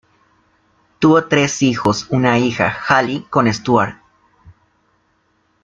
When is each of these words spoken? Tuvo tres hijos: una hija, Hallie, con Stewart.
Tuvo 0.97 1.25
tres 1.25 1.61
hijos: 1.61 2.07
una 2.09 2.39
hija, 2.39 2.71
Hallie, 2.71 3.23
con 3.29 3.53
Stewart. 3.53 3.99